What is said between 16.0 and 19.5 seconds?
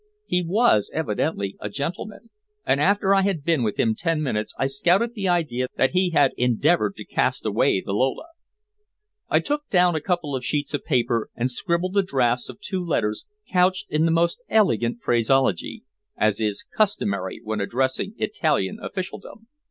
as is customary when addressing Italian officialdom.